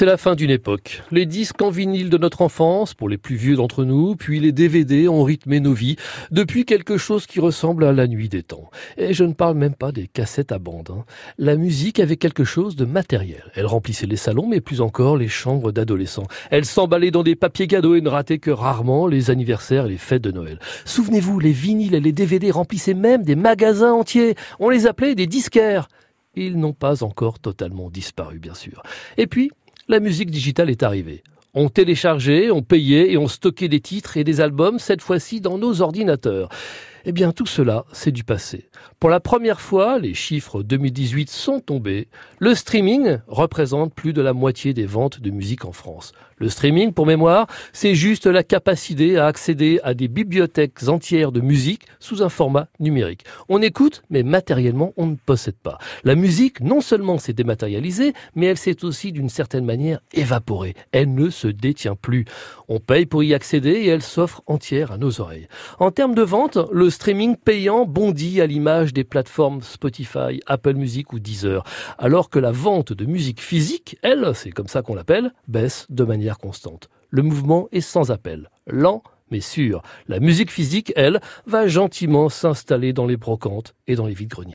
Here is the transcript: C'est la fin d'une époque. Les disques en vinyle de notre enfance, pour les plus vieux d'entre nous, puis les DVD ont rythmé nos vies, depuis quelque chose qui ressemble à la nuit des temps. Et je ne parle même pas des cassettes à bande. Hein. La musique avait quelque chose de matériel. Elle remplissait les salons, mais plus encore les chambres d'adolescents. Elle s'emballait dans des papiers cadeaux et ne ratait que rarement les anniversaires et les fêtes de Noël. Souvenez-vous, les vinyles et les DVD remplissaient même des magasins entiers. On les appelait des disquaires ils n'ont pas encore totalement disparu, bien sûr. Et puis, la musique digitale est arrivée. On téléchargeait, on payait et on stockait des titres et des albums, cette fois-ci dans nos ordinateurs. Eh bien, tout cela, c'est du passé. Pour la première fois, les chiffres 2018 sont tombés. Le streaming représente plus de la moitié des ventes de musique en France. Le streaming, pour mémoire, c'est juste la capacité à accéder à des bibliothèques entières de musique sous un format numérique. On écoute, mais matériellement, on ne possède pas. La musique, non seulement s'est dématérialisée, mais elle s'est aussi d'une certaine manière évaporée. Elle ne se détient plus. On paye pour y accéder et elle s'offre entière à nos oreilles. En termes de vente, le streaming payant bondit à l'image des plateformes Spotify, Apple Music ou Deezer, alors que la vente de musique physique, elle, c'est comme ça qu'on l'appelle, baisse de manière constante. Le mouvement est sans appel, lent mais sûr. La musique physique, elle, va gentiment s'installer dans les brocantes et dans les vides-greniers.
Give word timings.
C'est 0.00 0.06
la 0.06 0.16
fin 0.16 0.34
d'une 0.34 0.48
époque. 0.48 1.02
Les 1.10 1.26
disques 1.26 1.60
en 1.60 1.68
vinyle 1.68 2.08
de 2.08 2.16
notre 2.16 2.40
enfance, 2.40 2.94
pour 2.94 3.10
les 3.10 3.18
plus 3.18 3.36
vieux 3.36 3.56
d'entre 3.56 3.84
nous, 3.84 4.16
puis 4.16 4.40
les 4.40 4.50
DVD 4.50 5.08
ont 5.08 5.24
rythmé 5.24 5.60
nos 5.60 5.74
vies, 5.74 5.96
depuis 6.30 6.64
quelque 6.64 6.96
chose 6.96 7.26
qui 7.26 7.38
ressemble 7.38 7.84
à 7.84 7.92
la 7.92 8.06
nuit 8.06 8.30
des 8.30 8.42
temps. 8.42 8.70
Et 8.96 9.12
je 9.12 9.24
ne 9.24 9.34
parle 9.34 9.58
même 9.58 9.74
pas 9.74 9.92
des 9.92 10.06
cassettes 10.06 10.52
à 10.52 10.58
bande. 10.58 10.88
Hein. 10.90 11.04
La 11.36 11.56
musique 11.56 12.00
avait 12.00 12.16
quelque 12.16 12.44
chose 12.44 12.76
de 12.76 12.86
matériel. 12.86 13.52
Elle 13.54 13.66
remplissait 13.66 14.06
les 14.06 14.16
salons, 14.16 14.48
mais 14.48 14.62
plus 14.62 14.80
encore 14.80 15.18
les 15.18 15.28
chambres 15.28 15.70
d'adolescents. 15.70 16.28
Elle 16.50 16.64
s'emballait 16.64 17.10
dans 17.10 17.22
des 17.22 17.36
papiers 17.36 17.66
cadeaux 17.66 17.94
et 17.94 18.00
ne 18.00 18.08
ratait 18.08 18.38
que 18.38 18.50
rarement 18.50 19.06
les 19.06 19.30
anniversaires 19.30 19.84
et 19.84 19.90
les 19.90 19.98
fêtes 19.98 20.22
de 20.22 20.32
Noël. 20.32 20.60
Souvenez-vous, 20.86 21.40
les 21.40 21.52
vinyles 21.52 21.94
et 21.94 22.00
les 22.00 22.12
DVD 22.12 22.50
remplissaient 22.50 22.94
même 22.94 23.22
des 23.22 23.36
magasins 23.36 23.92
entiers. 23.92 24.34
On 24.60 24.70
les 24.70 24.86
appelait 24.86 25.14
des 25.14 25.26
disquaires 25.26 25.88
ils 26.36 26.56
n'ont 26.56 26.72
pas 26.72 27.02
encore 27.02 27.40
totalement 27.40 27.90
disparu, 27.90 28.38
bien 28.38 28.54
sûr. 28.54 28.84
Et 29.18 29.26
puis, 29.26 29.50
la 29.90 29.98
musique 29.98 30.30
digitale 30.30 30.70
est 30.70 30.84
arrivée. 30.84 31.24
On 31.52 31.68
téléchargeait, 31.68 32.52
on 32.52 32.62
payait 32.62 33.10
et 33.10 33.18
on 33.18 33.26
stockait 33.26 33.66
des 33.66 33.80
titres 33.80 34.16
et 34.16 34.22
des 34.22 34.40
albums, 34.40 34.78
cette 34.78 35.02
fois-ci 35.02 35.40
dans 35.40 35.58
nos 35.58 35.82
ordinateurs. 35.82 36.48
Eh 37.06 37.12
bien, 37.12 37.32
tout 37.32 37.46
cela, 37.46 37.86
c'est 37.92 38.12
du 38.12 38.24
passé. 38.24 38.68
Pour 38.98 39.08
la 39.08 39.20
première 39.20 39.60
fois, 39.60 39.98
les 39.98 40.12
chiffres 40.12 40.62
2018 40.62 41.30
sont 41.30 41.60
tombés. 41.60 42.08
Le 42.38 42.54
streaming 42.54 43.18
représente 43.26 43.94
plus 43.94 44.12
de 44.12 44.20
la 44.20 44.34
moitié 44.34 44.74
des 44.74 44.84
ventes 44.84 45.20
de 45.20 45.30
musique 45.30 45.64
en 45.64 45.72
France. 45.72 46.12
Le 46.36 46.48
streaming, 46.48 46.92
pour 46.92 47.06
mémoire, 47.06 47.46
c'est 47.74 47.94
juste 47.94 48.26
la 48.26 48.42
capacité 48.42 49.18
à 49.18 49.26
accéder 49.26 49.78
à 49.82 49.92
des 49.92 50.08
bibliothèques 50.08 50.88
entières 50.88 51.32
de 51.32 51.40
musique 51.40 51.82
sous 51.98 52.22
un 52.22 52.30
format 52.30 52.68
numérique. 52.80 53.24
On 53.50 53.60
écoute, 53.60 54.02
mais 54.08 54.22
matériellement, 54.22 54.94
on 54.96 55.06
ne 55.06 55.16
possède 55.16 55.56
pas. 55.56 55.76
La 56.02 56.14
musique, 56.14 56.60
non 56.60 56.80
seulement 56.80 57.18
s'est 57.18 57.34
dématérialisée, 57.34 58.14
mais 58.34 58.46
elle 58.46 58.56
s'est 58.56 58.84
aussi 58.84 59.12
d'une 59.12 59.28
certaine 59.28 59.66
manière 59.66 60.00
évaporée. 60.14 60.74
Elle 60.92 61.14
ne 61.14 61.28
se 61.28 61.48
détient 61.48 61.94
plus. 61.94 62.24
On 62.68 62.80
paye 62.80 63.04
pour 63.04 63.22
y 63.22 63.34
accéder 63.34 63.72
et 63.72 63.88
elle 63.88 64.02
s'offre 64.02 64.42
entière 64.46 64.92
à 64.92 64.98
nos 64.98 65.20
oreilles. 65.20 65.48
En 65.78 65.90
termes 65.90 66.14
de 66.14 66.22
vente, 66.22 66.58
le 66.72 66.89
streaming 66.90 67.36
payant 67.36 67.86
bondit 67.86 68.40
à 68.40 68.46
l'image 68.46 68.92
des 68.92 69.04
plateformes 69.04 69.62
Spotify, 69.62 70.40
Apple 70.46 70.74
Music 70.74 71.12
ou 71.12 71.18
Deezer, 71.18 71.64
alors 71.98 72.30
que 72.30 72.38
la 72.38 72.52
vente 72.52 72.92
de 72.92 73.06
musique 73.06 73.40
physique, 73.40 73.98
elle, 74.02 74.32
c'est 74.34 74.50
comme 74.50 74.68
ça 74.68 74.82
qu'on 74.82 74.94
l'appelle, 74.94 75.32
baisse 75.48 75.86
de 75.88 76.04
manière 76.04 76.38
constante. 76.38 76.88
Le 77.10 77.22
mouvement 77.22 77.68
est 77.72 77.80
sans 77.80 78.10
appel, 78.10 78.50
lent 78.66 79.02
mais 79.30 79.40
sûr. 79.40 79.82
La 80.08 80.20
musique 80.20 80.50
physique, 80.50 80.92
elle, 80.96 81.20
va 81.46 81.68
gentiment 81.68 82.28
s'installer 82.28 82.92
dans 82.92 83.06
les 83.06 83.16
brocantes 83.16 83.74
et 83.86 83.94
dans 83.94 84.06
les 84.06 84.14
vides-greniers. 84.14 84.48